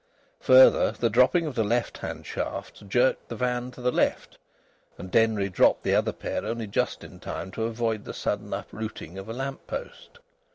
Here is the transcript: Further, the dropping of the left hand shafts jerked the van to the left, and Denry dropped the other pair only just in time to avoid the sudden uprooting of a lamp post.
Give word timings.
Further, 0.39 0.93
the 0.93 1.11
dropping 1.11 1.45
of 1.45 1.53
the 1.53 1.63
left 1.63 1.99
hand 1.99 2.25
shafts 2.25 2.79
jerked 2.87 3.29
the 3.29 3.35
van 3.35 3.69
to 3.69 3.81
the 3.81 3.91
left, 3.91 4.39
and 4.97 5.11
Denry 5.11 5.47
dropped 5.47 5.83
the 5.83 5.93
other 5.93 6.11
pair 6.11 6.43
only 6.43 6.65
just 6.65 7.03
in 7.03 7.19
time 7.19 7.51
to 7.51 7.65
avoid 7.65 8.05
the 8.05 8.13
sudden 8.15 8.51
uprooting 8.51 9.19
of 9.19 9.29
a 9.29 9.33
lamp 9.33 9.67
post. 9.67 10.17